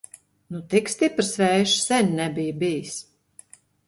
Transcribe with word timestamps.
Nu 0.53 0.59
tik 0.71 0.87
stiprs 0.93 1.29
vējš 1.41 1.75
sen 1.89 2.09
nebija 2.21 2.57
bijis! 2.65 2.97